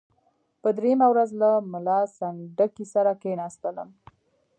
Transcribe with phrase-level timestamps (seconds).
[0.61, 3.89] په دریمه ورځ له ملا سنډکي سره کښېنستلم.